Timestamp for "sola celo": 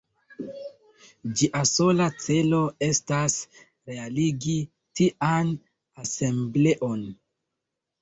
1.71-2.63